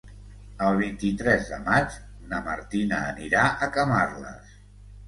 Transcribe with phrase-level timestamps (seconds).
[0.67, 1.99] El vint-i-tres de maig
[2.33, 4.61] na Martina anirà a Camarles.